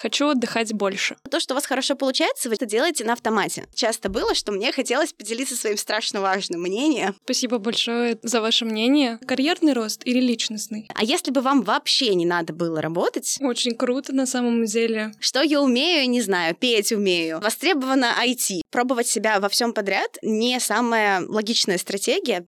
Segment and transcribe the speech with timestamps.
[0.00, 1.16] Хочу отдыхать больше.
[1.28, 3.66] То, что у вас хорошо получается, вы это делаете на автомате.
[3.74, 7.16] Часто было, что мне хотелось поделиться своим страшно важным мнением.
[7.24, 9.18] Спасибо большое за ваше мнение.
[9.26, 10.88] Карьерный рост или личностный?
[10.94, 13.38] А если бы вам вообще не надо было работать?
[13.40, 15.12] Очень круто на самом деле.
[15.18, 17.40] Что я умею, не знаю, петь умею.
[17.40, 18.60] Востребовано IT.
[18.70, 22.46] Пробовать себя во всем подряд не самая логичная стратегия.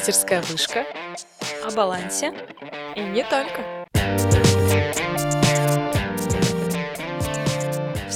[0.00, 0.86] Питерская вышка.
[1.62, 2.32] О балансе.
[2.96, 3.79] И не только.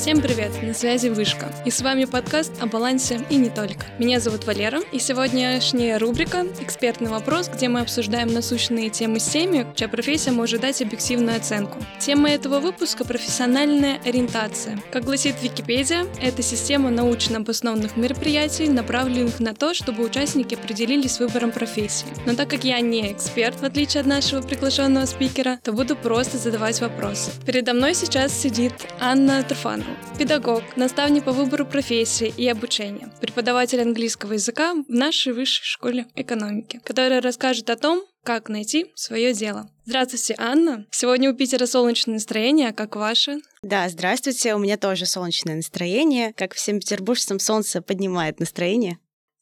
[0.05, 1.51] Всем привет, на связи Вышка.
[1.65, 3.87] И с вами подкаст о балансе и не только.
[3.99, 9.67] Меня зовут Валера, и сегодняшняя рубрика «Экспертный вопрос», где мы обсуждаем насущные темы с теми,
[9.75, 11.79] чья профессия может дать объективную оценку.
[12.01, 14.79] Тема этого выпуска— профессиональная ориентация.
[14.93, 21.21] Как гласит Википедия, это система научно обоснованных мероприятий, направленных на то, чтобы участники определились с
[21.21, 22.09] выбором профессии.
[22.27, 26.37] Но так как я не эксперт, в отличие от нашего приглашенного спикера, то буду просто
[26.37, 27.31] задавать вопросы.
[27.47, 34.35] Передо мной сейчас сидит Анна Труфанова педагог, наставник по выбору профессии и обучения, преподаватель английского
[34.35, 39.71] языка в нашей высшей школе экономики, которая расскажет о том, как найти свое дело.
[39.85, 40.87] Здравствуйте, Анна.
[40.91, 43.41] Сегодня у Питера солнечное настроение, а как ваше?
[43.63, 44.55] Да, здравствуйте.
[44.55, 46.33] У меня тоже солнечное настроение.
[46.33, 48.99] Как всем петербуржцам, солнце поднимает настроение.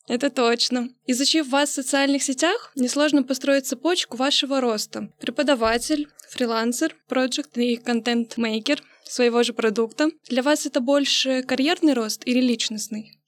[0.08, 0.89] Это точно.
[1.06, 5.08] Изучив вас в социальных сетях, несложно построить цепочку вашего роста.
[5.20, 8.83] Преподаватель, фрилансер, проект и контент-мейкер,
[9.13, 10.11] своего же продукта.
[10.29, 13.22] Для вас это больше карьерный рост или личностный?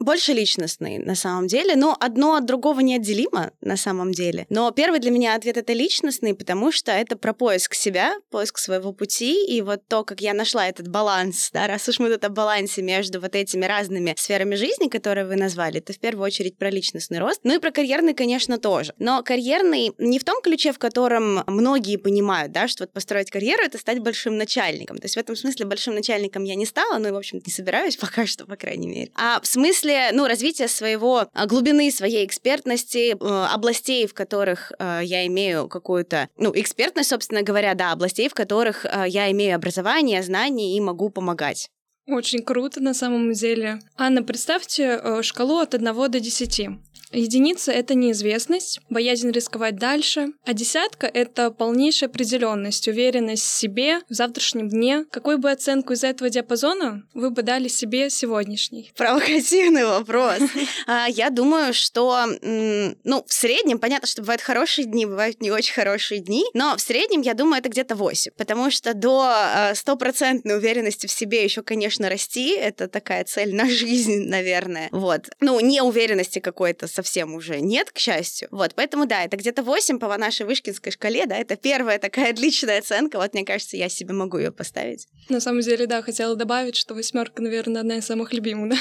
[0.00, 1.76] Больше личностный, на самом деле.
[1.76, 4.46] Но одно от другого неотделимо, на самом деле.
[4.50, 8.92] Но первый для меня ответ— это личностный, потому что это про поиск себя, поиск своего
[8.92, 12.28] пути, и вот то, как я нашла этот баланс, да, раз уж мы тут о
[12.28, 16.70] балансе между вот этими разными сферами жизни, которые вы назвали, это в первую очередь про
[16.70, 17.40] личностный рост.
[17.44, 18.94] Ну и про карьерный, конечно, тоже.
[18.98, 23.62] Но карьерный не в том ключе, в котором многие понимают, да, что вот построить карьеру—
[23.64, 24.98] это стать большим начальником.
[24.98, 27.52] То есть в этом смысле большим начальником я не стала, ну и, в общем-то, не
[27.52, 29.10] собираюсь пока что, по крайней мере.
[29.14, 34.72] А в смысле смысле, ну, развития своего а, глубины своей экспертности, э, областей, в которых
[34.78, 39.56] э, я имею какую-то, ну, экспертность, собственно говоря, да, областей, в которых э, я имею
[39.56, 41.70] образование, знания и могу помогать.
[42.06, 43.80] Очень круто на самом деле.
[43.96, 46.68] Анна, представьте шкалу от 1 до 10.
[47.14, 54.14] Единица— это неизвестность, боязнь рисковать дальше, а десятка— это полнейшая определенность, уверенность в себе, в
[54.14, 55.04] завтрашнем дне.
[55.10, 58.92] Какую бы оценку из этого диапазона вы бы дали себе сегодняшний?
[58.96, 60.38] Провокативный вопрос.
[60.86, 65.72] А, я думаю, что, ну, в среднем, понятно, что бывают хорошие дни, бывают не очень
[65.72, 70.56] хорошие дни, но в среднем, я думаю, это где-то 8, потому что до а, стопроцентной
[70.56, 75.28] уверенности в себе еще, конечно, расти, это такая цель на жизнь, наверное, вот.
[75.40, 78.48] Ну, не уверенности какой-то совсем уже нет, к счастью.
[78.50, 82.78] Вот, поэтому да, это где-то 8 по нашей вышкинской шкале, да, это первая такая отличная
[82.78, 83.18] оценка.
[83.18, 85.06] Вот, мне кажется, я себе могу ее поставить.
[85.28, 88.74] На самом деле, да, хотела добавить, что восьмерка, наверное, одна из самых любимых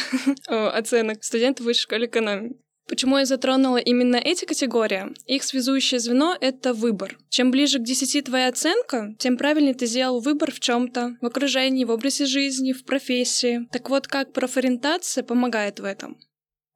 [0.47, 0.69] да?
[0.77, 2.62] оценок студентов высшей школы экономики.
[2.87, 5.13] Почему я затронула именно эти категории?
[5.25, 7.17] Их связующее звено— это выбор.
[7.29, 11.25] Чем ближе к 10 твоя оценка, тем правильнее ты сделал выбор в чем то в
[11.25, 13.67] окружении, в образе жизни, в профессии.
[13.71, 16.17] Так вот, как профориентация помогает в этом?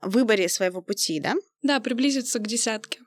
[0.01, 1.35] выборе своего пути, да?
[1.61, 2.99] Да, приблизиться к десятке.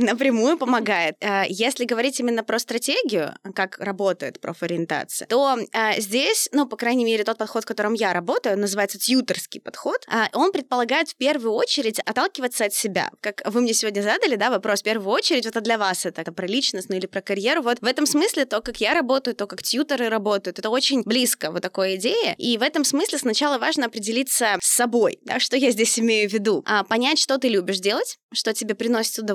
[0.00, 1.16] Напрямую помогает.
[1.20, 7.04] Э, если говорить именно про стратегию, как работает профориентация, то э, здесь, ну, по крайней
[7.04, 11.52] мере, тот подход, в котором я работаю, называется тьюторский подход, э, он предполагает в первую
[11.52, 13.10] очередь отталкиваться от себя.
[13.20, 16.32] Как вы мне сегодня задали, да, вопрос, в первую очередь, это для вас это, это
[16.32, 17.62] про личностную или про карьеру.
[17.62, 21.50] Вот в этом смысле то, как я работаю, то, как тьюторы работают, это очень близко
[21.50, 22.34] вот такой идее.
[22.38, 26.32] И в этом смысле сначала важно определиться с собой, да, что я здесь имею в
[26.32, 26.64] виду.
[26.88, 29.29] Понять, что ты любишь делать, что тебе приносит удовольствие,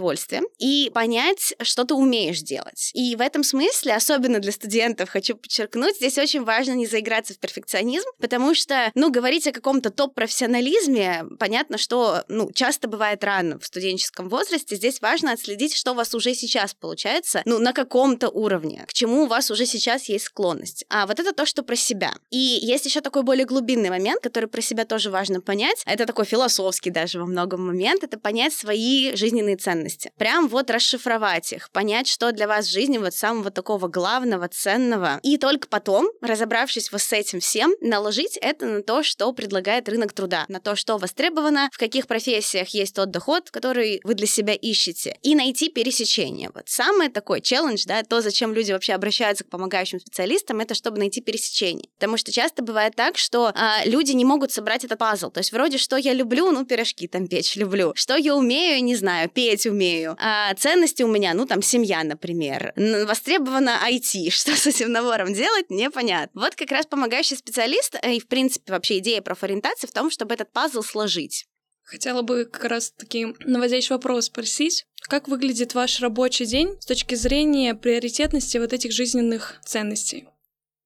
[0.58, 2.92] и понять, что ты умеешь делать.
[2.94, 7.40] И в этом смысле, особенно для студентов, хочу подчеркнуть, здесь очень важно не заиграться в
[7.40, 13.66] перфекционизм, потому что, ну, говорить о каком-то топ-профессионализме, понятно, что, ну, часто бывает рано в
[13.66, 14.76] студенческом возрасте.
[14.76, 19.24] Здесь важно отследить, что у вас уже сейчас получается, ну, на каком-то уровне, к чему
[19.24, 20.86] у вас уже сейчас есть склонность.
[20.90, 22.14] А вот это то, что про себя.
[22.30, 25.84] И есть еще такой более глубинный момент, который про себя тоже важно понять.
[25.86, 29.85] Это такой философский даже во многом момент, это понять свои жизненные ценности.
[30.18, 35.20] Прям вот расшифровать их, понять, что для вас в жизни вот самого такого главного, ценного.
[35.24, 40.14] И только потом, разобравшись вот с этим всем, наложить это на то, что предлагает рынок
[40.14, 44.54] труда, на то, что востребовано, в каких профессиях есть тот доход, который вы для себя
[44.54, 46.50] ищете, и найти пересечение.
[46.54, 50.98] Вот самый такой челлендж, да, то, зачем люди вообще обращаются к помогающим специалистам, это чтобы
[50.98, 51.90] найти пересечение.
[51.96, 55.30] Потому что часто бывает так, что а, люди не могут собрать этот пазл.
[55.30, 57.94] То есть вроде, что я люблю, ну, пирожки там печь люблю.
[57.96, 60.16] Что я умею, не знаю, петь умею, умею.
[60.20, 62.74] А ценности у меня, ну, там, семья, например.
[62.76, 64.30] Востребовано IT.
[64.32, 66.42] Что с этим набором делать, непонятно.
[66.42, 70.34] Вот как раз помогающий специалист э, и, в принципе, вообще идея профориентации в том, чтобы
[70.34, 71.46] этот пазл сложить.
[71.84, 74.86] Хотела бы как раз-таки наводящий вопрос спросить.
[75.08, 80.28] Как выглядит ваш рабочий день с точки зрения приоритетности вот этих жизненных ценностей?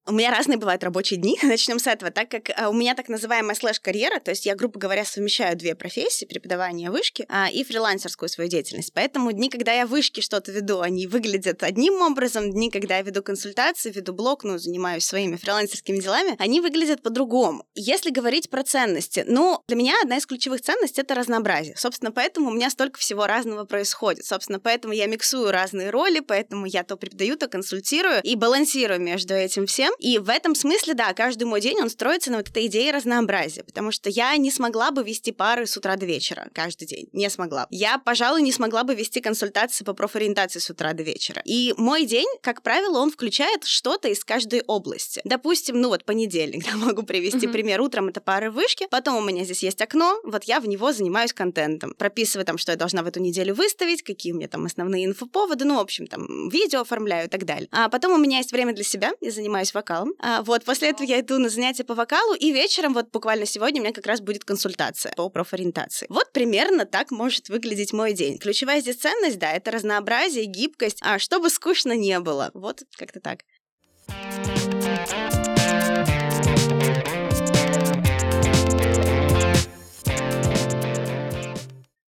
[0.09, 1.37] У меня разные бывают рабочие дни.
[1.43, 2.09] Начнем с этого.
[2.09, 5.75] Так как а, у меня так называемая слэш-карьера, то есть я, грубо говоря, совмещаю две
[5.75, 8.91] профессии, преподавание вышки а, и фрилансерскую свою деятельность.
[8.95, 12.51] Поэтому дни, когда я вышки что-то веду, они выглядят одним образом.
[12.51, 17.63] Дни, когда я веду консультации, веду блог, ну, занимаюсь своими фрилансерскими делами, они выглядят по-другому.
[17.75, 21.75] Если говорить про ценности, ну, для меня одна из ключевых ценностей— это разнообразие.
[21.77, 24.25] Собственно, поэтому у меня столько всего разного происходит.
[24.25, 29.35] Собственно, поэтому я миксую разные роли, поэтому я то преподаю, то консультирую и балансирую между
[29.35, 29.93] этим всем.
[29.99, 33.63] И в этом смысле, да, каждый мой день, он строится на вот этой идее разнообразия,
[33.63, 37.09] потому что я не смогла бы вести пары с утра до вечера каждый день.
[37.11, 37.67] Не смогла.
[37.69, 41.41] Я, пожалуй, не смогла бы вести консультации по профориентации с утра до вечера.
[41.45, 45.21] И мой день, как правило, он включает что-то из каждой области.
[45.25, 47.51] Допустим, ну вот понедельник, да, могу привести uh-huh.
[47.51, 47.81] пример.
[47.81, 51.33] Утром это пары вышки, потом у меня здесь есть окно, вот я в него занимаюсь
[51.33, 51.93] контентом.
[51.97, 55.65] Прописываю там, что я должна в эту неделю выставить, какие у меня там основные инфоповоды,
[55.65, 57.67] ну, в общем, там, видео оформляю и так далее.
[57.71, 60.13] А потом у меня есть время для себя, я занимаюсь вокалом, вокалом.
[60.19, 63.81] А, вот, после этого я иду на занятия по вокалу, и вечером, вот буквально сегодня,
[63.81, 66.05] у меня как раз будет консультация по профориентации.
[66.09, 68.37] Вот примерно так может выглядеть мой день.
[68.37, 72.51] Ключевая здесь ценность, да, это разнообразие, гибкость, а чтобы скучно не было.
[72.53, 73.39] Вот как-то так.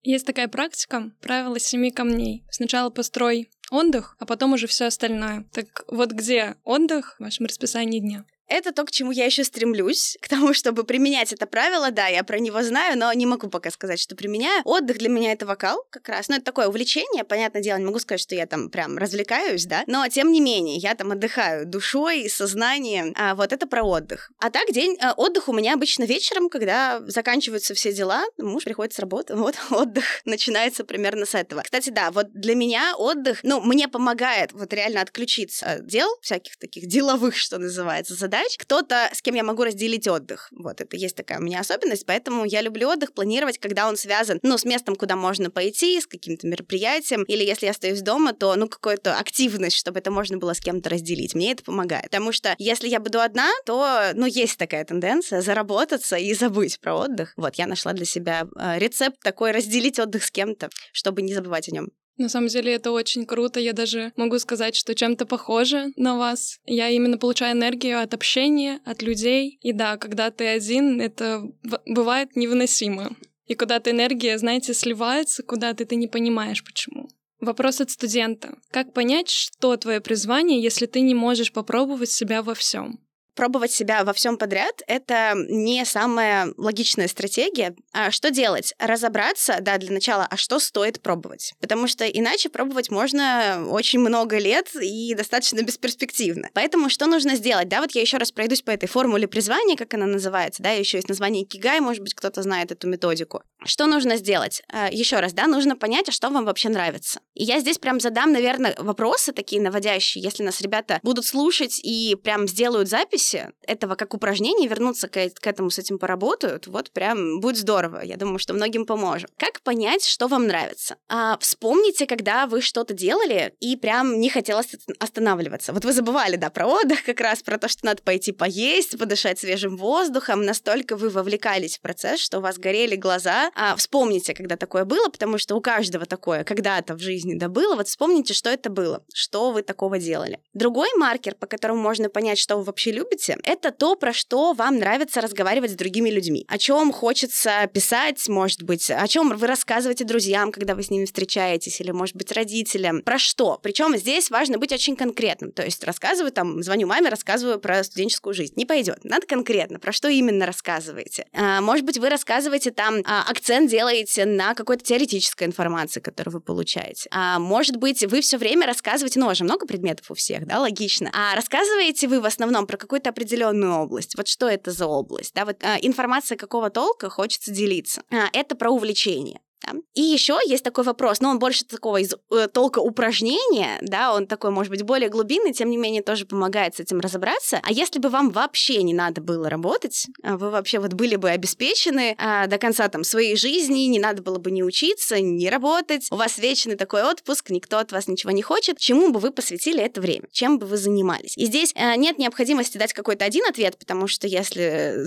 [0.04, 2.44] Есть такая практика, правило семи камней.
[2.50, 5.44] Сначала построй отдых, а потом уже все остальное.
[5.52, 8.24] Так вот где отдых в вашем расписании дня?
[8.52, 11.90] Это то, к чему я еще стремлюсь, к тому, чтобы применять это правило.
[11.90, 14.60] Да, я про него знаю, но не могу пока сказать, что применяю.
[14.64, 16.28] Отдых для меня это вокал как раз.
[16.28, 19.84] Ну, это такое увлечение, понятное дело, не могу сказать, что я там прям развлекаюсь, да,
[19.86, 23.14] но тем не менее, я там отдыхаю душой, сознанием.
[23.16, 24.30] А вот это про отдых.
[24.38, 28.92] А так, день а, отдых у меня обычно вечером, когда заканчиваются все дела, муж приходит
[28.92, 31.62] с работы, вот отдых начинается примерно с этого.
[31.62, 36.58] Кстати, да, вот для меня отдых, ну, мне помогает вот реально отключиться от дел, всяких
[36.58, 40.48] таких деловых, что называется, задач, задач, кто-то, с кем я могу разделить отдых.
[40.52, 44.38] Вот это есть такая у меня особенность, поэтому я люблю отдых планировать, когда он связан,
[44.42, 48.54] ну, с местом, куда можно пойти, с каким-то мероприятием, или если я остаюсь дома, то,
[48.56, 51.34] ну, какую-то активность, чтобы это можно было с кем-то разделить.
[51.34, 52.04] Мне это помогает.
[52.04, 56.94] Потому что если я буду одна, то, ну, есть такая тенденция заработаться и забыть про
[56.94, 57.32] отдых.
[57.36, 61.68] Вот, я нашла для себя э, рецепт такой разделить отдых с кем-то, чтобы не забывать
[61.68, 61.88] о нем.
[62.16, 63.58] На самом деле это очень круто.
[63.58, 66.58] Я даже могу сказать, что чем-то похоже на вас.
[66.66, 69.58] Я именно получаю энергию от общения, от людей.
[69.62, 71.42] И да, когда ты один, это
[71.86, 73.16] бывает невыносимо.
[73.46, 77.08] И куда-то энергия, знаете, сливается, куда-то ты не понимаешь, почему.
[77.40, 78.56] Вопрос от студента.
[78.70, 83.00] Как понять, что твое призвание, если ты не можешь попробовать себя во всем?
[83.34, 87.74] Пробовать себя во всем подряд— это не самая логичная стратегия.
[87.92, 88.74] А что делать?
[88.78, 91.54] Разобраться, да, для начала, а что стоит пробовать?
[91.60, 96.48] Потому что иначе пробовать можно очень много лет и достаточно бесперспективно.
[96.54, 97.68] Поэтому что нужно сделать?
[97.68, 100.98] Да, вот я еще раз пройдусь по этой формуле призвания, как она называется, да, еще
[100.98, 103.42] есть название Кигай, может быть, кто-то знает эту методику.
[103.64, 104.62] Что нужно сделать?
[104.68, 107.20] А, еще раз, да, нужно понять, а что вам вообще нравится.
[107.34, 112.16] И я здесь прям задам, наверное, вопросы такие наводящие, если нас ребята будут слушать и
[112.22, 116.90] прям сделают запись, записи этого как упражнение, вернуться к, к этому с этим поработают, вот
[116.90, 118.00] прям будет здорово.
[118.02, 119.30] Я думаю, что многим поможет.
[119.36, 120.96] Как понять, что вам нравится?
[121.08, 125.72] А, вспомните, когда вы что-то делали и прям не хотелось останавливаться.
[125.72, 129.38] Вот вы забывали, да, про отдых как раз, про то, что надо пойти поесть, подышать
[129.38, 130.44] свежим воздухом.
[130.44, 133.50] Настолько вы вовлекались в процесс, что у вас горели глаза.
[133.54, 137.76] А, вспомните, когда такое было, потому что у каждого такое когда-то в жизни да было.
[137.76, 140.40] Вот вспомните, что это было, что вы такого делали.
[140.54, 144.52] Другой маркер, по которому можно понять, что вы вообще любите, любите, это то, про что
[144.52, 146.44] вам нравится разговаривать с другими людьми.
[146.48, 151.04] О чем хочется писать, может быть, о чем вы рассказываете друзьям, когда вы с ними
[151.04, 153.02] встречаетесь, или, может быть, родителям.
[153.02, 153.58] Про что?
[153.62, 155.52] Причем здесь важно быть очень конкретным.
[155.52, 158.54] То есть рассказываю там, звоню маме, рассказываю про студенческую жизнь.
[158.56, 159.04] Не пойдет.
[159.04, 159.78] Надо конкретно.
[159.78, 161.26] Про что именно рассказываете?
[161.32, 166.40] А, может быть, вы рассказываете там, а, акцент делаете на какой-то теоретической информации, которую вы
[166.40, 167.08] получаете.
[167.10, 171.10] А, может быть, вы все время рассказываете, ну, уже много предметов у всех, да, логично.
[171.12, 174.16] А рассказываете вы в основном про какой-то какую-то определенную область.
[174.16, 175.34] Вот что это за область?
[175.34, 178.02] Да, вот а, информация какого толка хочется делиться.
[178.10, 179.40] А, это про увлечение.
[179.66, 179.78] Да?
[179.94, 184.26] И еще есть такой вопрос, но он больше такого из э, толка упражнения, да, он
[184.26, 187.60] такой, может быть, более глубинный, тем не менее тоже помогает с этим разобраться.
[187.62, 191.30] А если бы вам вообще не надо было работать, а вы вообще вот были бы
[191.30, 196.08] обеспечены а, до конца там своей жизни, не надо было бы ни учиться, ни работать,
[196.10, 199.82] у вас вечный такой отпуск, никто от вас ничего не хочет, чему бы вы посвятили
[199.82, 201.36] это время, чем бы вы занимались?
[201.36, 205.04] И здесь а, нет необходимости дать какой-то один ответ, потому что если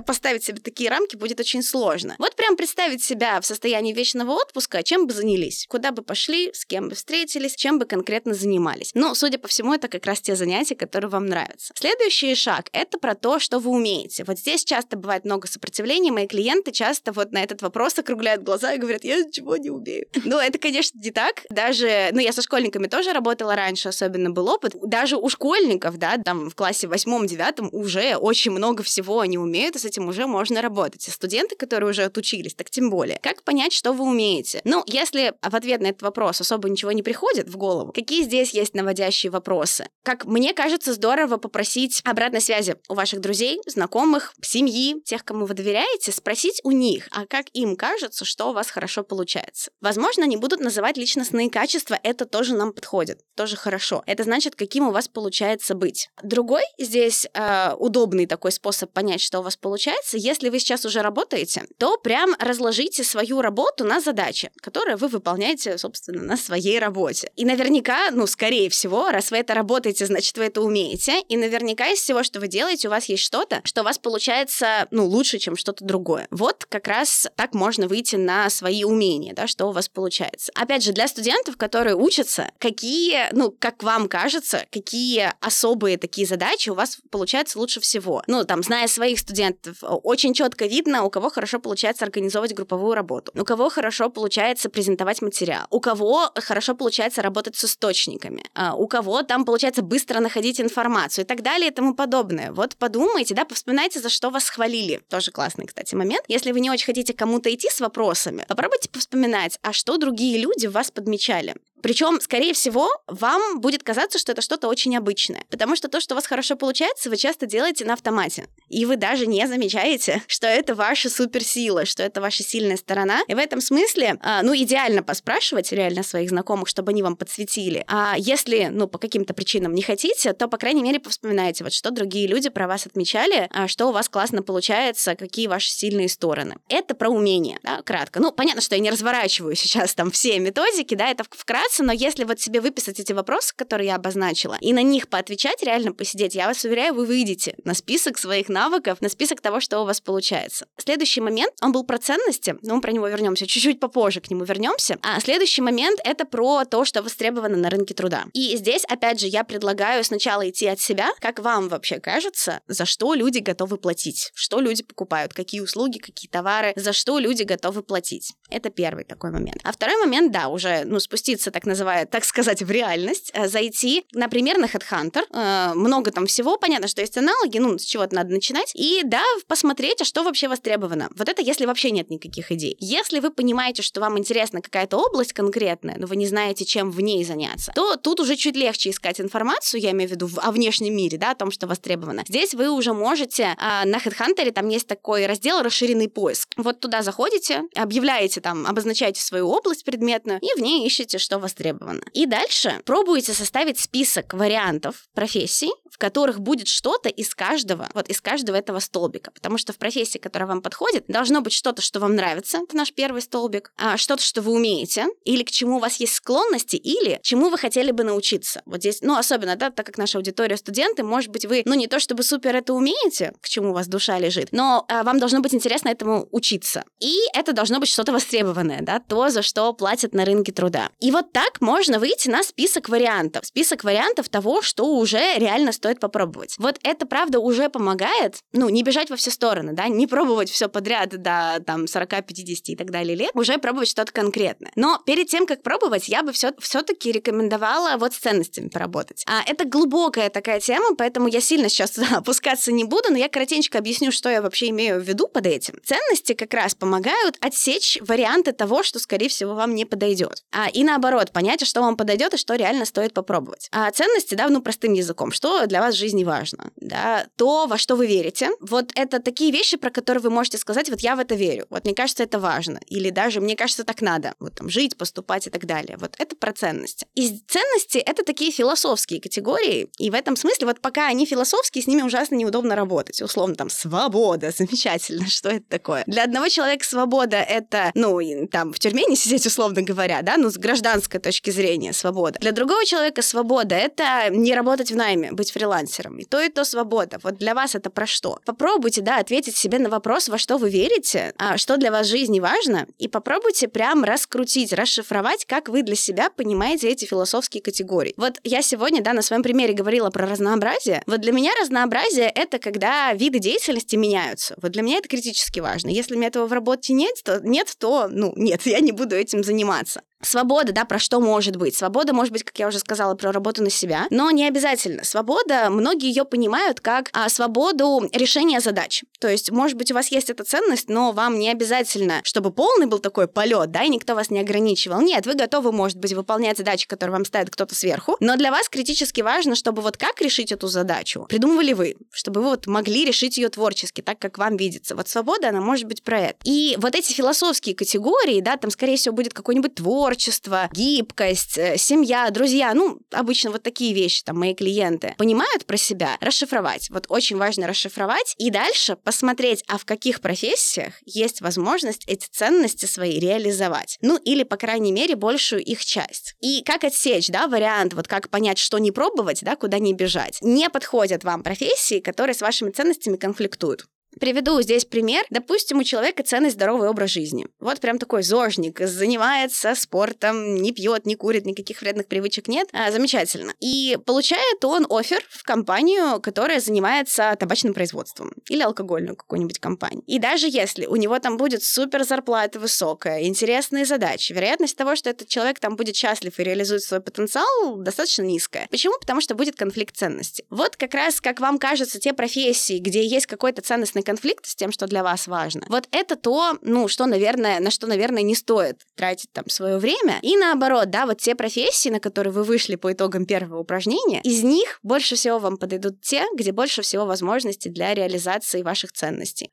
[0.06, 2.16] поставить себе такие рамки, будет очень сложно.
[2.18, 6.64] Вот прям представить себя в состоянии вечного отпуска, чем бы занялись, куда бы пошли, с
[6.64, 8.90] кем бы встретились, чем бы конкретно занимались.
[8.94, 11.72] Ну, судя по всему, это как раз те занятия, которые вам нравятся.
[11.76, 14.24] Следующий шаг— это про то, что вы умеете.
[14.24, 18.74] Вот здесь часто бывает много сопротивления, мои клиенты часто вот на этот вопрос округляют глаза
[18.74, 20.06] и говорят, я ничего не умею.
[20.32, 21.44] Ну, это, конечно, не так.
[21.50, 24.74] Даже, ну, я со школьниками тоже работала раньше, особенно был опыт.
[24.82, 29.78] Даже у школьников, да, там в классе восьмом-девятом уже очень много всего они умеют, и
[29.78, 31.06] с этим уже можно работать.
[31.06, 33.18] И студенты, которые уже отучились, так тем более.
[33.22, 34.60] Как понять, что вы умеете?
[34.64, 38.52] Ну, если в ответ на этот вопрос особо ничего не приходит в голову, какие здесь
[38.54, 39.88] есть наводящие вопросы?
[40.02, 45.54] Как мне кажется, здорово попросить обратной связи у ваших друзей, знакомых, семьи, тех, кому вы
[45.54, 49.70] доверяете, спросить у них, а как им кажется, что у вас хорошо получается.
[49.80, 54.02] Возможно, они будут называть личностные качества, это тоже нам подходит, тоже хорошо.
[54.06, 56.08] Это значит, каким у вас получается быть.
[56.22, 61.02] Другой здесь э, удобный такой способ понять, что у вас получается, если вы сейчас уже
[61.02, 67.30] работаете, то прям разложите свою работу на задачи, которые вы выполняете, собственно, на своей работе.
[67.36, 71.88] И наверняка, ну, скорее всего, раз вы это работаете, значит, вы это умеете, и наверняка
[71.88, 75.38] из всего, что вы делаете, у вас есть что-то, что у вас получается, ну, лучше,
[75.38, 76.26] чем что-то другое.
[76.30, 80.52] Вот как раз так можно выйти на свои умения, да, что у вас получается.
[80.54, 86.70] Опять же, для студентов, которые учатся, какие, ну, как вам кажется, какие особые такие задачи
[86.70, 88.22] у вас получаются лучше всего?
[88.26, 93.31] Ну, там, зная своих студентов, очень четко видно, у кого хорошо получается организовывать групповую работу,
[93.34, 98.86] у кого хорошо получается презентовать материал, у кого хорошо получается работать с источниками, а, у
[98.86, 102.52] кого там получается быстро находить информацию и так далее и тому подобное.
[102.52, 105.02] Вот подумайте, да, повспоминайте, за что вас хвалили.
[105.08, 106.24] Тоже классный, кстати, момент.
[106.28, 110.66] Если вы не очень хотите кому-то идти с вопросами, попробуйте повспоминать, а что другие люди
[110.66, 111.54] вас подмечали.
[111.82, 115.44] Причем, скорее всего, вам будет казаться, что это что-то очень обычное.
[115.50, 118.46] Потому что то, что у вас хорошо получается, вы часто делаете на автомате.
[118.68, 123.22] И вы даже не замечаете, что это ваша суперсила, что это ваша сильная сторона.
[123.28, 127.84] И в этом смысле, а, ну, идеально поспрашивать реально своих знакомых, чтобы они вам подсветили.
[127.88, 131.90] А если, ну, по каким-то причинам не хотите, то, по крайней мере, повспоминайте, вот что
[131.90, 136.56] другие люди про вас отмечали, а, что у вас классно получается, какие ваши сильные стороны.
[136.68, 138.20] Это про умение, да, кратко.
[138.20, 141.92] Ну, понятно, что я не разворачиваю сейчас там все методики, да, это вкратце, разбираться, но
[141.92, 146.34] если вот себе выписать эти вопросы, которые я обозначила, и на них поотвечать, реально посидеть,
[146.34, 150.00] я вас уверяю, вы выйдете на список своих навыков, на список того, что у вас
[150.00, 150.66] получается.
[150.78, 154.44] Следующий момент, он был про ценности, но мы про него вернемся чуть-чуть попозже, к нему
[154.44, 154.98] вернемся.
[155.02, 158.24] А следующий момент— это про то, что востребовано на рынке труда.
[158.34, 162.84] И здесь, опять же, я предлагаю сначала идти от себя, как вам вообще кажется, за
[162.84, 167.82] что люди готовы платить, что люди покупают, какие услуги, какие товары, за что люди готовы
[167.82, 168.34] платить.
[168.50, 169.60] Это первый такой момент.
[169.64, 173.46] А второй момент, да, уже, ну, спуститься так так называют, так сказать, в реальность, э,
[173.46, 175.22] зайти, например, на Headhunter.
[175.30, 178.72] Э, много там всего, понятно, что есть аналоги, ну, с чего-то надо начинать.
[178.74, 181.08] И, да, посмотреть, а что вообще востребовано.
[181.14, 182.76] Вот это если вообще нет никаких идей.
[182.80, 187.00] Если вы понимаете, что вам интересна какая-то область конкретная, но вы не знаете, чем в
[187.00, 190.96] ней заняться, то тут уже чуть легче искать информацию, я имею в виду о внешнем
[190.96, 192.24] мире, да, о том, что востребовано.
[192.26, 196.48] Здесь вы уже можете а, на HeadHunter, там есть такой раздел «Расширенный поиск».
[196.56, 201.51] Вот туда заходите, объявляете там, обозначаете свою область предметную, и в ней ищете, что вас
[201.52, 202.02] востребовано.
[202.12, 208.20] И дальше пробуйте составить список вариантов профессий, в которых будет что-то из каждого, вот из
[208.22, 209.30] каждого этого столбика.
[209.30, 212.92] Потому что в профессии, которая вам подходит, должно быть что-то, что вам нравится, это наш
[212.92, 217.20] первый столбик, а что-то, что вы умеете, или к чему у вас есть склонности, или
[217.22, 218.62] чему вы хотели бы научиться.
[218.64, 221.88] Вот здесь, ну, особенно, да, так как наша аудитория студенты, может быть, вы, ну, не
[221.88, 225.40] то чтобы супер это умеете, к чему у вас душа лежит, но а, вам должно
[225.40, 226.84] быть интересно этому учиться.
[227.00, 230.88] И это должно быть что-то востребованное, да, то, за что платят на рынке труда.
[231.00, 233.44] И вот так можно выйти на список вариантов.
[233.44, 236.54] Список вариантов того, что уже реально стоит попробовать.
[236.58, 240.68] Вот это, правда, уже помогает, ну, не бежать во все стороны, да, не пробовать все
[240.68, 244.70] подряд до, там, 40, 50 и так далее лет, уже пробовать что-то конкретное.
[244.76, 249.24] Но перед тем, как пробовать, я бы все, все-таки рекомендовала вот с ценностями поработать.
[249.26, 253.28] А это глубокая такая тема, поэтому я сильно сейчас туда опускаться не буду, но я
[253.28, 255.74] коротенько объясню, что я вообще имею в виду под этим.
[255.84, 260.44] Ценности как раз помогают отсечь варианты того, что, скорее всего, вам не подойдет.
[260.52, 263.68] А, и наоборот, понять, что вам подойдет и что реально стоит попробовать.
[263.72, 267.78] А ценности, да, ну, простым языком, что для вас в жизни важно, да, то, во
[267.78, 268.50] что вы верите.
[268.60, 271.84] Вот это такие вещи, про которые вы можете сказать, вот я в это верю, вот
[271.86, 275.50] мне кажется, это важно, или даже мне кажется, так надо, вот там жить, поступать и
[275.50, 275.96] так далее.
[275.98, 277.06] Вот это про ценности.
[277.14, 281.86] И ценности— это такие философские категории, и в этом смысле вот пока они философские, с
[281.86, 283.22] ними ужасно неудобно работать.
[283.22, 286.04] Условно, там, свобода, замечательно, что это такое?
[286.06, 290.50] Для одного человека свобода— это, ну, там, в тюрьме не сидеть, условно говоря, да, ну,
[290.50, 292.38] с гражданской точки зрения свобода.
[292.40, 296.18] Для другого человека свобода— это не работать в найме, быть фрилансером.
[296.18, 297.18] И то, и то свобода.
[297.22, 298.38] Вот для вас это про что?
[298.44, 302.10] Попробуйте, да, ответить себе на вопрос, во что вы верите, а что для вас в
[302.10, 308.14] жизни важно, и попробуйте прям раскрутить, расшифровать, как вы для себя понимаете эти философские категории.
[308.16, 311.02] Вот я сегодня, да, на своем примере говорила про разнообразие.
[311.06, 314.56] Вот для меня разнообразие— это когда виды деятельности меняются.
[314.60, 315.90] Вот для меня это критически важно.
[315.90, 319.14] Если у меня этого в работе нет, то нет, то, ну, нет, я не буду
[319.14, 320.02] этим заниматься.
[320.24, 321.76] Свобода, да, про что может быть?
[321.76, 325.04] Свобода может быть, как я уже сказала, про работу на себя, но не обязательно.
[325.04, 329.02] Свобода, многие ее понимают как а, свободу решения задач.
[329.20, 332.86] То есть, может быть, у вас есть эта ценность, но вам не обязательно, чтобы полный
[332.86, 335.00] был такой полет, да, и никто вас не ограничивал.
[335.00, 338.68] Нет, вы готовы, может быть, выполнять задачи, которые вам ставит кто-то сверху, но для вас
[338.68, 343.38] критически важно, чтобы вот как решить эту задачу, придумывали вы, чтобы вы вот могли решить
[343.38, 344.94] ее творчески, так, как вам видится.
[344.94, 346.38] Вот свобода, она может быть про это.
[346.44, 351.78] И вот эти философские категории, да, там, скорее всего, будет какой-нибудь твор творчество, гибкость, э,
[351.78, 356.90] семья, друзья, ну, обычно вот такие вещи там мои клиенты понимают про себя, расшифровать.
[356.90, 362.84] Вот очень важно расшифровать и дальше посмотреть, а в каких профессиях есть возможность эти ценности
[362.84, 363.96] свои реализовать.
[364.02, 366.34] Ну, или, по крайней мере, большую их часть.
[366.40, 370.38] И как отсечь, да, вариант, вот как понять, что не пробовать, да, куда не бежать.
[370.42, 373.86] Не подходят вам профессии, которые с вашими ценностями конфликтуют.
[374.22, 375.24] Приведу здесь пример.
[375.30, 377.48] Допустим, у человека ценность здоровый образ жизни.
[377.58, 382.68] Вот прям такой зожник, занимается спортом, не пьет, не курит, никаких вредных привычек нет.
[382.72, 383.52] А, замечательно.
[383.58, 390.04] И получает он офер в компанию, которая занимается табачным производством или алкогольную какую-нибудь компанию.
[390.06, 395.10] И даже если у него там будет супер зарплата высокая, интересные задачи, вероятность того, что
[395.10, 398.68] этот человек там будет счастлив и реализует свой потенциал, достаточно низкая.
[398.70, 398.94] Почему?
[399.00, 400.44] Потому что будет конфликт ценностей.
[400.48, 404.54] Вот как раз, как вам кажется, те профессии, где есть какой-то ценностный серьезный конфликт с
[404.54, 405.64] тем, что для вас важно.
[405.70, 410.18] Вот это то, ну, что, наверное, на что, наверное, не стоит тратить там свое время.
[410.20, 414.42] И наоборот, да, вот те профессии, на которые вы вышли по итогам первого упражнения, из
[414.42, 419.50] них больше всего вам подойдут те, где больше всего возможностей для реализации ваших ценностей.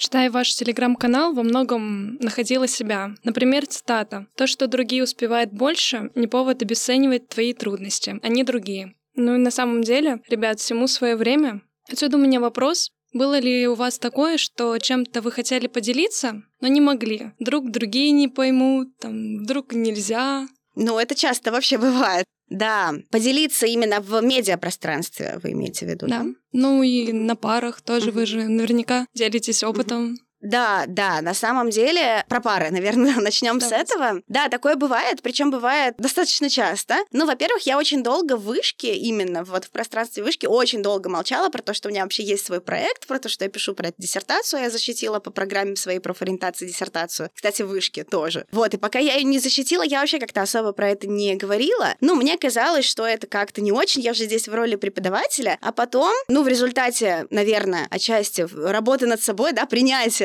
[0.00, 3.10] Читая ваш телеграм-канал, во многом находила себя.
[3.22, 4.26] Например, цитата.
[4.34, 8.94] «То, что другие успевают больше, не повод обесценивать твои трудности, они другие».
[9.14, 11.60] Ну и на самом деле, ребят, всему свое время.
[11.86, 12.92] Отсюда у меня вопрос.
[13.12, 17.32] Было ли у вас такое, что чем-то вы хотели поделиться, но не могли?
[17.38, 20.48] Вдруг другие не поймут, там, вдруг нельзя?
[20.76, 22.24] Ну, это часто вообще бывает.
[22.50, 26.24] Да, поделиться именно в медиапространстве, вы имеете в виду, да?
[26.24, 26.26] да?
[26.52, 30.16] Ну и на парах тоже вы же наверняка делитесь опытом.
[30.40, 34.22] Да, да, на самом деле про пары, наверное, начнем с этого.
[34.28, 36.98] Да, такое бывает, причем бывает достаточно часто.
[37.12, 41.48] Ну, во-первых, я очень долго в вышке, именно вот в пространстве вышки, очень долго молчала
[41.50, 43.88] про то, что у меня вообще есть свой проект, про то, что я пишу про
[43.88, 47.30] эту диссертацию, я защитила по программе своей профориентации диссертацию.
[47.34, 48.46] Кстати, в вышке тоже.
[48.52, 51.94] Вот, и пока я ее не защитила, я вообще как-то особо про это не говорила.
[52.00, 55.72] Ну, мне казалось, что это как-то не очень, я уже здесь в роли преподавателя, а
[55.72, 59.66] потом, ну, в результате, наверное, отчасти работы над собой, да,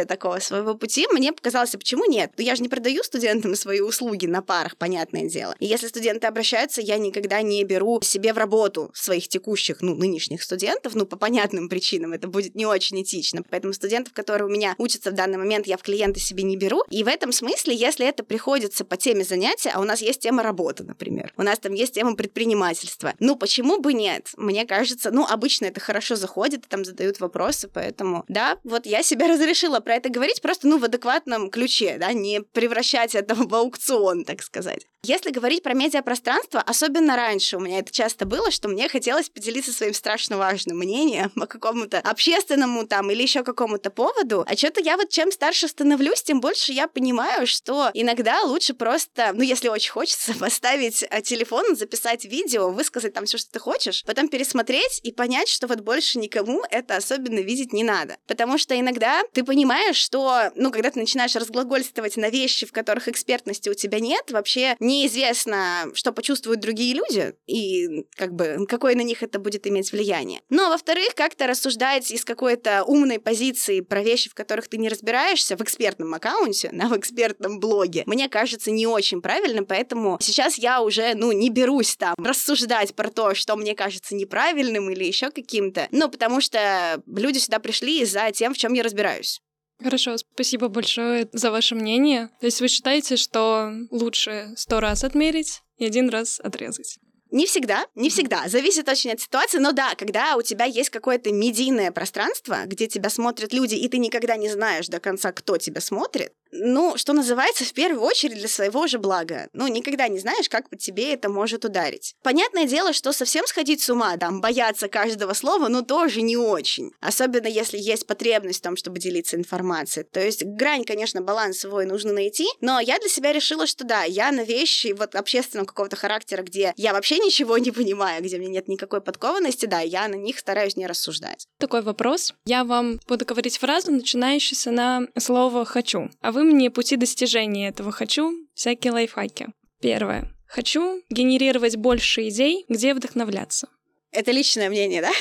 [0.05, 2.31] такого своего пути, мне показалось, а почему нет?
[2.37, 5.55] Ну, я же не продаю студентам свои услуги на парах, понятное дело.
[5.59, 10.43] И если студенты обращаются, я никогда не беру себе в работу своих текущих, ну, нынешних
[10.43, 13.43] студентов, ну, по понятным причинам, это будет не очень этично.
[13.49, 16.83] Поэтому студентов, которые у меня учатся в данный момент, я в клиенты себе не беру.
[16.89, 20.43] И в этом смысле, если это приходится по теме занятия, а у нас есть тема
[20.43, 24.29] работы, например, у нас там есть тема предпринимательства, ну, почему бы нет?
[24.37, 29.27] Мне кажется, ну, обычно это хорошо заходит, там задают вопросы, поэтому, да, вот я себе
[29.27, 34.25] разрешила про это говорить просто, ну, в адекватном ключе, да, не превращать это в аукцион,
[34.25, 34.86] так сказать.
[35.08, 39.71] Если говорить про медиапространство, особенно раньше у меня это часто было, что мне хотелось поделиться
[39.71, 44.97] своим страшно важным мнением по какому-то общественному там или еще какому-то поводу, а что-то я
[44.97, 49.91] вот чем старше становлюсь, тем больше я понимаю, что иногда лучше просто, ну, если очень
[49.91, 55.12] хочется, поставить э, телефон, записать видео, высказать там все, что ты хочешь, потом пересмотреть и
[55.12, 58.17] понять, что вот больше никому это особенно видеть не надо.
[58.25, 62.71] Потому что иногда ты понимаешь, понимаешь, что, ну, когда ты начинаешь разглагольствовать на вещи, в
[62.71, 68.95] которых экспертности у тебя нет, вообще неизвестно, что почувствуют другие люди и как бы какое
[68.95, 70.41] на них это будет иметь влияние.
[70.50, 75.56] Но, во-вторых, как-то рассуждать из какой-то умной позиции про вещи, в которых ты не разбираешься
[75.56, 80.82] в экспертном аккаунте, на в экспертном блоге, мне кажется не очень правильно, поэтому сейчас я
[80.82, 85.88] уже, ну, не берусь там рассуждать про то, что мне кажется неправильным или еще каким-то,
[85.91, 89.41] ну, потому что люди сюда пришли за тем, в чем я разбираюсь.
[89.81, 92.29] Хорошо, спасибо большое за ваше мнение.
[92.39, 96.97] То есть вы считаете, что лучше сто раз отмерить и один раз отрезать?
[97.31, 98.47] Не всегда, не всегда.
[98.47, 99.57] Зависит очень от ситуации.
[99.57, 103.97] Но да, когда у тебя есть какое-то медийное пространство, где тебя смотрят люди, и ты
[103.97, 108.47] никогда не знаешь до конца, кто тебя смотрит, ну, что называется, в первую очередь для
[108.47, 109.49] своего же блага.
[109.53, 112.15] Ну, никогда не знаешь, как по тебе это может ударить.
[112.23, 116.91] Понятное дело, что совсем сходить с ума, там, бояться каждого слова, ну, тоже не очень.
[117.01, 120.05] Особенно, если есть потребность в том, чтобы делиться информацией.
[120.12, 124.03] То есть грань, конечно, баланс свой нужно найти, но я для себя решила, что да,
[124.03, 128.49] я на вещи вот общественного какого-то характера, где я вообще ничего не понимаю, где меня
[128.49, 131.47] нет никакой подкованности, да, я на них стараюсь не рассуждать.
[131.60, 132.34] Такой вопрос.
[132.45, 137.91] Я вам буду говорить фразу, начинающуюся на слово «хочу», а вы мне пути достижения этого
[137.91, 139.48] хочу, всякие лайфхаки.
[139.82, 140.32] Первое.
[140.48, 143.69] Хочу генерировать больше идей, где вдохновляться.
[144.12, 145.12] Это личное мнение, да?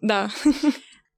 [0.00, 0.30] Да.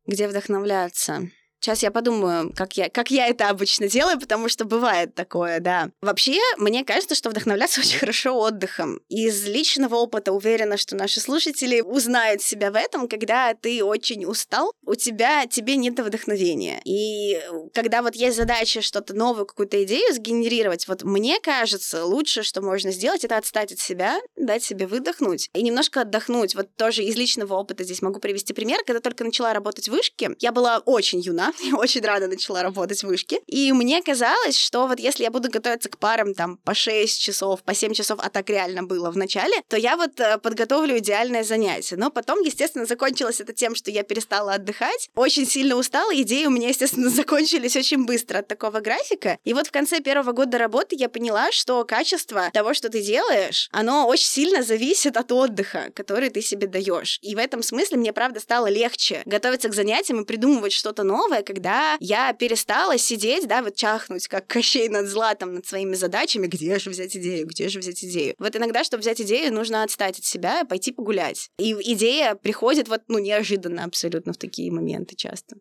[0.06, 1.30] Где вдохновляться?
[1.68, 5.90] Сейчас я подумаю, как я, как я это обычно делаю, потому что бывает такое, да.
[6.00, 9.00] Вообще, мне кажется, что вдохновляться очень хорошо отдыхом.
[9.10, 14.72] Из личного опыта уверена, что наши слушатели узнают себя в этом, когда ты очень устал,
[14.86, 16.80] у тебя, тебе нет вдохновения.
[16.86, 17.38] И
[17.74, 22.92] когда вот есть задача что-то новое, какую-то идею сгенерировать, вот мне кажется, лучше, что можно
[22.92, 26.54] сделать, это отстать от себя, дать себе выдохнуть и немножко отдохнуть.
[26.54, 28.78] Вот тоже из личного опыта здесь могу привести пример.
[28.86, 33.02] Когда только начала работать в вышке, я была очень юна, я очень рано начала работать
[33.02, 33.40] в вышке.
[33.46, 37.62] И мне казалось, что вот если я буду готовиться к парам там по 6 часов,
[37.62, 41.44] по 7 часов, а так реально было в начале, то я вот э, подготовлю идеальное
[41.44, 41.96] занятие.
[41.96, 46.50] Но потом, естественно, закончилось это тем, что я перестала отдыхать, очень сильно устала, идеи у
[46.50, 49.38] меня, естественно, закончились очень быстро от такого графика.
[49.44, 53.68] И вот в конце первого года работы я поняла, что качество того, что ты делаешь,
[53.72, 57.18] оно очень сильно зависит от отдыха, который ты себе даешь.
[57.22, 61.37] И в этом смысле мне, правда, стало легче готовиться к занятиям и придумывать что-то новое,
[61.38, 66.46] новое, когда я перестала сидеть, да, вот чахнуть, как Кощей над златом, над своими задачами,
[66.46, 68.34] где же взять идею, где же взять идею.
[68.38, 71.50] Вот иногда, чтобы взять идею, нужно отстать от себя и пойти погулять.
[71.58, 75.56] И идея приходит вот, ну, неожиданно абсолютно в такие моменты часто.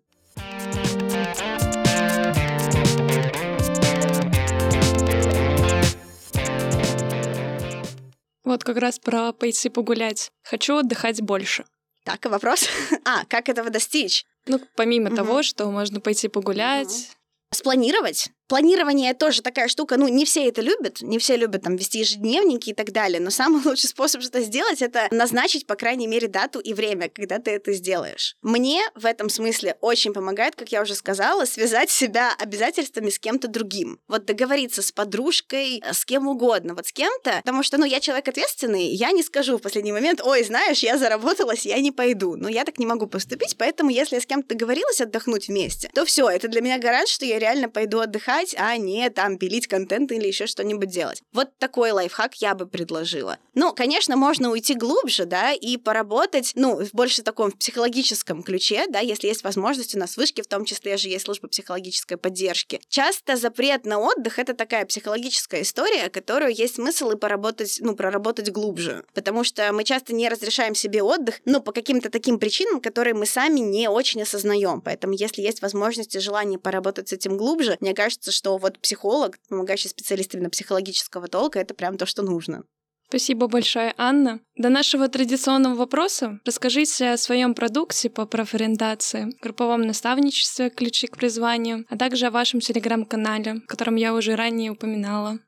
[8.44, 10.32] Вот как раз про пойти погулять.
[10.44, 11.66] Хочу отдыхать больше.
[12.06, 12.70] Так, и вопрос.
[13.06, 14.26] а, как этого достичь?
[14.48, 15.16] Ну, помимо угу.
[15.16, 16.88] того, что можно пойти погулять.
[16.88, 17.58] Угу.
[17.58, 22.00] Спланировать Планирование тоже такая штука, ну, не все это любят, не все любят там вести
[22.00, 26.28] ежедневники и так далее, но самый лучший способ что сделать, это назначить, по крайней мере,
[26.28, 28.36] дату и время, когда ты это сделаешь.
[28.42, 33.48] Мне в этом смысле очень помогает, как я уже сказала, связать себя обязательствами с кем-то
[33.48, 34.00] другим.
[34.08, 38.28] Вот договориться с подружкой, с кем угодно, вот с кем-то, потому что, ну, я человек
[38.30, 42.36] ответственный, я не скажу в последний момент, ой, знаешь, я заработалась, я не пойду.
[42.36, 46.06] Но я так не могу поступить, поэтому если я с кем-то договорилась отдохнуть вместе, то
[46.06, 49.68] все, это для меня гарант, что я реально пойду отдыхать, отдыхать, а не там пилить
[49.68, 51.22] контент или еще что-нибудь делать.
[51.34, 53.38] Вот такой лайфхак я бы предложила.
[53.54, 59.00] Ну, конечно, можно уйти глубже, да, и поработать, ну, в больше таком психологическом ключе, да,
[59.00, 62.80] если есть возможность, у нас в вышке в том числе же есть служба психологической поддержки.
[62.90, 68.52] Часто запрет на отдых— это такая психологическая история, которую есть смысл и поработать, ну, проработать
[68.52, 69.04] глубже.
[69.14, 73.26] Потому что мы часто не разрешаем себе отдых, ну, по каким-то таким причинам, которые мы
[73.26, 74.82] сами не очень осознаем.
[74.82, 78.80] Поэтому, если есть возможность и желание поработать с этим глубже, мне кажется, кажется, что вот
[78.80, 82.64] психолог, помогающий специалист именно психологического толка, это прям то, что нужно.
[83.10, 84.42] Спасибо большое, Анна.
[84.58, 91.86] До нашего традиционного вопроса расскажите о своем продукте по профориентации, групповом наставничестве «Ключи к призванию»,
[91.90, 95.40] а также о вашем телеграм-канале, о котором я уже ранее упоминала.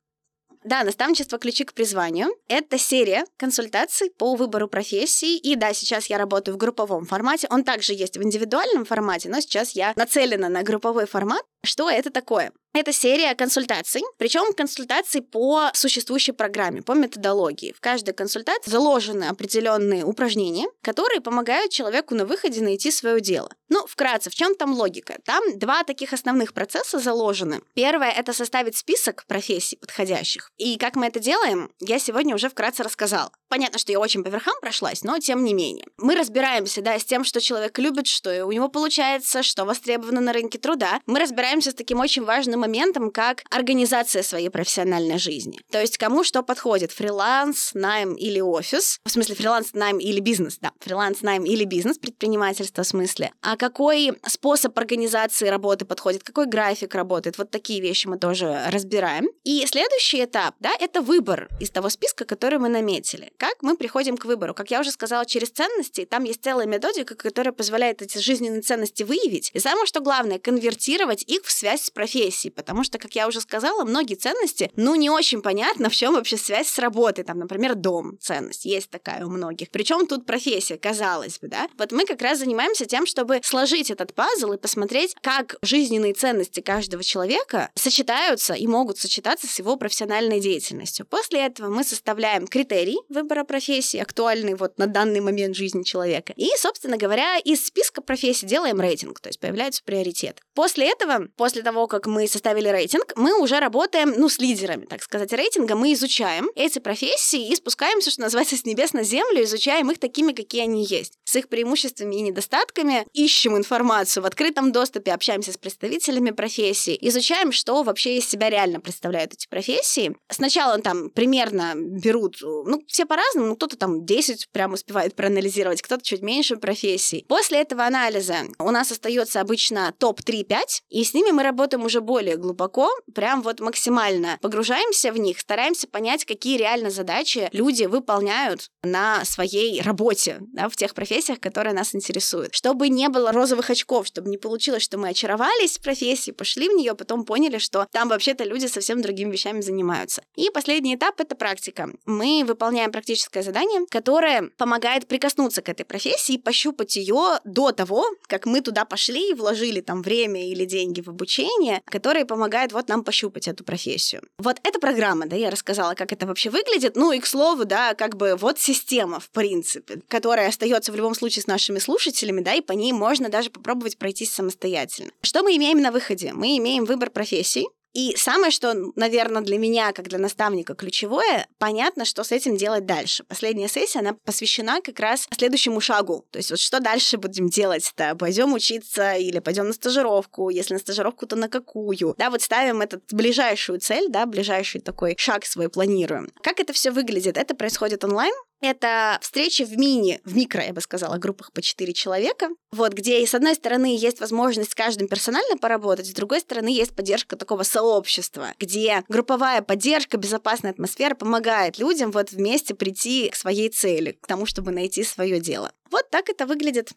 [0.64, 5.38] Да, наставничество «Ключи к призванию»— это серия консультаций по выбору профессии.
[5.38, 7.48] И да, сейчас я работаю в групповом формате.
[7.50, 11.44] Он также есть в индивидуальном формате, но сейчас я нацелена на групповой формат.
[11.64, 12.52] Что это такое?
[12.72, 17.74] Это серия консультаций, причем консультаций по существующей программе, по методологии.
[17.74, 23.50] В каждой консультации заложены определенные упражнения, которые помогают человеку на выходе найти свое дело.
[23.70, 25.18] Ну, вкратце, в чем там логика?
[25.26, 27.62] Там два таких основных процесса заложены.
[27.74, 30.52] Первое— это составить список профессий подходящих.
[30.58, 33.32] И как мы это делаем, я сегодня уже вкратце рассказала.
[33.48, 35.86] Понятно, что я очень по верхам прошлась, но тем не менее.
[35.98, 40.34] Мы разбираемся, да, с тем, что человек любит, что у него получается, что востребовано на
[40.34, 41.02] рынке труда.
[41.08, 45.60] Мы разбираемся с таким очень важным моментом, как организация своей профессиональной жизни.
[45.72, 49.00] То есть кому что подходит, фриланс, найм или офис.
[49.06, 50.72] В смысле фриланс, найм или бизнес, да.
[50.80, 53.32] Фриланс, найм или бизнес, предпринимательство в смысле.
[53.42, 57.38] А какой способ организации работы подходит, какой график работает.
[57.38, 59.28] Вот такие вещи мы тоже разбираем.
[59.44, 63.32] И следующий этап, да, это выбор из того списка, который мы наметили.
[63.38, 64.54] Как мы приходим к выбору?
[64.54, 66.06] Как я уже сказала, через ценности.
[66.06, 69.52] Там есть целая методика, которая позволяет эти жизненные ценности выявить.
[69.54, 72.49] И самое что главное, конвертировать их в связь с профессией.
[72.52, 76.38] Потому что, как я уже сказала, многие ценности, ну, не очень понятно, в чем вообще
[76.38, 77.24] связь с работой.
[77.24, 78.66] Там, например, дом ценность.
[78.66, 79.70] Есть такая у многих.
[79.70, 81.68] Причем тут профессия, казалось бы, да?
[81.78, 86.60] Вот мы как раз занимаемся тем, чтобы сложить этот пазл и посмотреть, как жизненные ценности
[86.60, 91.06] каждого человека сочетаются и могут сочетаться с его профессиональной деятельностью.
[91.06, 96.34] После этого мы составляем критерий выбора профессии, актуальный вот на данный момент жизни человека.
[96.36, 100.42] И, собственно говоря, из списка профессий делаем рейтинг, то есть появляется приоритет.
[100.54, 105.04] После этого, после того, как мы составили рейтинг, мы уже работаем, ну, с лидерами, так
[105.04, 109.92] сказать, рейтинга, мы изучаем эти профессии и спускаемся, что называется, с небес на землю, изучаем
[109.92, 115.12] их такими, какие они есть, с их преимуществами и недостатками, ищем информацию в открытом доступе,
[115.12, 120.16] общаемся с представителями профессии, изучаем, что вообще из себя реально представляют эти профессии.
[120.32, 125.82] Сначала там примерно берут, ну, все по по-разному, ну, кто-то там 10 прям успевает проанализировать,
[125.82, 127.26] кто-то чуть меньше профессий.
[127.28, 132.00] После этого анализа у нас остается обычно топ 3-5, и с ними мы работаем уже
[132.02, 138.70] более глубоко, прям вот максимально погружаемся в них, стараемся понять, какие реально задачи люди выполняют
[138.84, 142.54] на своей работе, да, в тех профессиях, которые нас интересуют.
[142.54, 146.74] Чтобы не было розовых очков, чтобы не получилось, что мы очаровались в профессии, пошли в
[146.74, 150.24] нее, потом поняли, что там вообще-то люди совсем другими вещами занимаются.
[150.36, 151.90] И последний этап— это практика.
[152.06, 158.06] Мы выполняем практическое задание, которое помогает прикоснуться к этой профессии и пощупать ее до того,
[158.28, 161.82] как мы туда пошли и вложили там время или деньги в обучение,
[162.20, 164.22] которые помогают вот нам пощупать эту профессию.
[164.40, 166.96] Вот эта программа, да, я рассказала, как это вообще выглядит.
[166.96, 171.16] Ну и, к слову, да, как бы вот система, в принципе, которая остается в любом
[171.16, 175.12] случае с нашими слушателями, да, и по ней можно даже попробовать пройтись самостоятельно.
[175.22, 176.34] Что мы имеем на выходе?
[176.34, 182.06] Мы имеем выбор профессий, и самое, что, наверное, для меня, как для наставника, ключевое, понятно,
[182.06, 183.24] что с этим делать дальше.
[183.24, 186.26] Последняя сессия, она посвящена как раз следующему шагу.
[186.32, 188.16] То есть вот что дальше будем делать-то?
[188.16, 190.50] Пойдем учиться или пойдем на стажировку?
[190.50, 192.16] Если на стажировку, то на какую?
[192.18, 196.32] Да, вот ставим этот ближайшую цель, да, ближайший такой шаг свой планируем.
[196.44, 197.38] Как это все выглядит?
[197.38, 201.94] Это происходит онлайн, это встречи в мини, в микро, я бы сказала, группах по 4
[201.94, 206.70] человека, вот, где, с одной стороны, есть возможность с каждым персонально поработать, с другой стороны,
[206.70, 213.36] есть поддержка такого сообщества, где групповая поддержка, безопасная атмосфера помогает людям вот вместе прийти к
[213.36, 215.72] своей цели, к тому, чтобы найти свое дело.
[215.90, 216.92] Вот так это выглядит.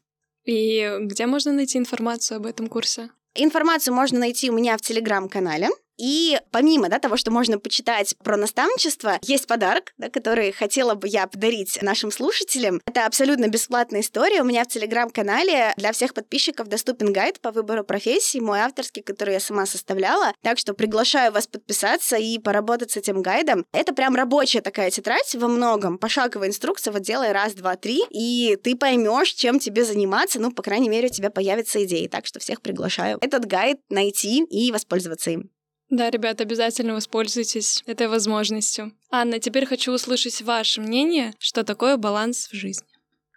[0.44, 3.10] И где можно найти информацию об этом курсе?
[3.34, 5.70] Информацию можно найти у меня в телеграм-канале.
[5.98, 11.08] И помимо да, того, что можно почитать про наставничество, есть подарок, да, который хотела бы
[11.08, 12.80] я подарить нашим слушателям.
[12.86, 14.42] Это абсолютно бесплатная история.
[14.42, 19.34] У меня в телеграм-канале для всех подписчиков доступен гайд по выбору профессии, мой авторский, который
[19.34, 20.32] я сама составляла.
[20.42, 23.64] Так что приглашаю вас подписаться и поработать с этим гайдом.
[23.72, 28.58] Это прям рабочая такая тетрадь во многом, пошаговая инструкция, вот делай раз, два, три, и
[28.62, 32.06] ты поймешь, чем тебе заниматься, ну, по крайней мере, у тебя появятся идеи.
[32.06, 35.50] Так что всех приглашаю этот гайд найти и воспользоваться им.
[35.92, 38.92] Да, ребят, обязательно воспользуйтесь этой возможностью.
[39.10, 42.86] Анна, теперь хочу услышать ваше мнение, что такое баланс в жизни.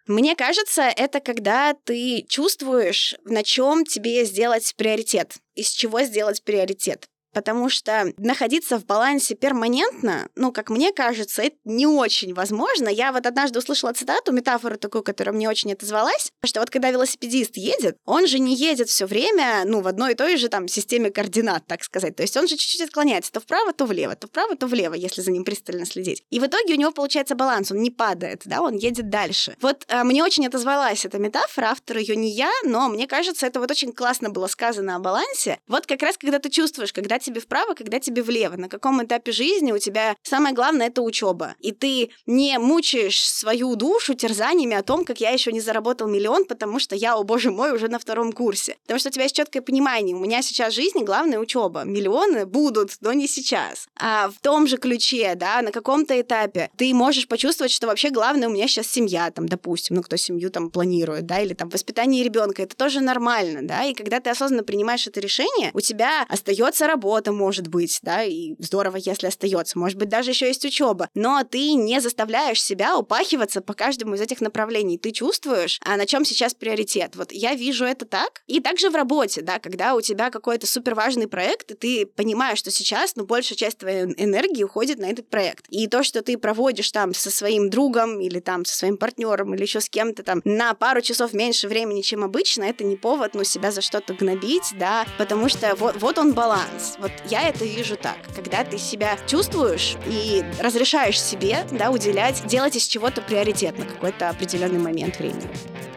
[0.08, 7.10] Мне кажется, это когда ты чувствуешь, на чем тебе сделать приоритет, из чего сделать приоритет
[7.36, 12.88] потому что находиться в балансе перманентно, ну, как мне кажется, это не очень возможно.
[12.88, 17.58] Я вот однажды услышала цитату, метафору такую, которая мне очень отозвалась, что вот когда велосипедист
[17.58, 21.12] едет, он же не едет все время, ну, в одной и той же там системе
[21.12, 22.16] координат, так сказать.
[22.16, 25.20] То есть он же чуть-чуть отклоняется то вправо, то влево, то вправо, то влево, если
[25.20, 26.24] за ним пристально следить.
[26.30, 29.58] И в итоге у него получается баланс, он не падает, да, он едет дальше.
[29.60, 33.60] Вот а, мне очень отозвалась эта метафора, автор ее не я, но мне кажется, это
[33.60, 35.60] вот очень классно было сказано о балансе.
[35.68, 39.32] Вот как раз когда ты чувствуешь, когда тебе вправо, когда тебе влево, на каком этапе
[39.32, 41.56] жизни у тебя самое главное это учеба.
[41.60, 46.46] И ты не мучаешь свою душу терзаниями о том, как я еще не заработал миллион,
[46.46, 48.78] потому что я, о боже мой, уже на втором курсе.
[48.84, 51.84] Потому что у тебя есть четкое понимание, у меня сейчас в жизни главная учеба.
[51.84, 53.88] Миллионы будут, но не сейчас.
[54.00, 58.48] А в том же ключе, да, на каком-то этапе ты можешь почувствовать, что вообще главное
[58.48, 62.24] у меня сейчас семья, там, допустим, ну, кто семью там планирует, да, или там воспитание
[62.24, 66.88] ребенка, это тоже нормально, да, и когда ты осознанно принимаешь это решение, у тебя остается
[66.88, 71.44] работа, может быть, да, и здорово, если остается, может быть, даже еще есть учеба, но
[71.44, 76.26] ты не заставляешь себя упахиваться по каждому из этих направлений, ты чувствуешь, а на чем
[76.26, 77.16] сейчас приоритет.
[77.16, 80.96] Вот я вижу это так, и также в работе, да, когда у тебя какой-то супер
[80.96, 85.30] важный проект, и ты понимаешь, что сейчас, ну, большая часть твоей энергии уходит на этот
[85.30, 85.66] проект.
[85.70, 89.62] И то, что ты проводишь там со своим другом или там со своим партнером или
[89.62, 93.44] еще с кем-то там на пару часов меньше времени, чем обычно, это не повод, ну,
[93.44, 96.98] себя за что-то гнобить, да, потому что вот, вот он баланс.
[97.06, 98.18] Вот я это вижу так.
[98.36, 104.30] Когда ты себя чувствуешь и разрешаешь себе, да, уделять, делать из чего-то приоритет на какой-то
[104.30, 105.48] определенный момент времени.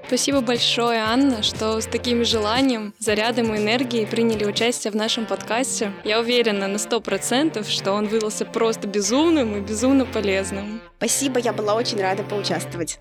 [0.07, 5.95] Спасибо большое, Анна, что с таким желанием, зарядом и энергией приняли участие в нашем подкасте.
[6.05, 10.83] Я уверена на сто процентов, что он выдался просто безумным и безумно полезным.
[10.99, 12.99] Спасибо, я была очень рада поучаствовать.